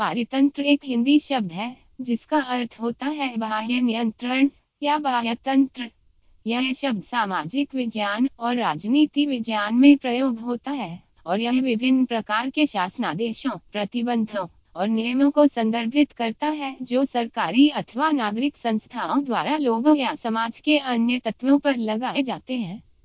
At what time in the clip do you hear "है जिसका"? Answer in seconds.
1.52-2.40